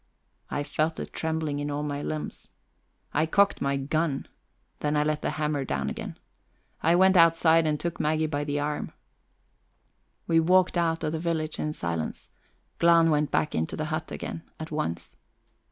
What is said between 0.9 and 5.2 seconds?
a trembling in all my limbs. I cocked my gun; then I